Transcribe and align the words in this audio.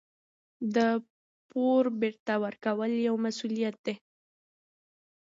د 0.75 0.77
پور 1.49 1.83
بېرته 2.01 2.33
ورکول 2.45 2.91
یو 3.07 3.15
مسوولیت 3.23 3.75
دی. 3.85 3.93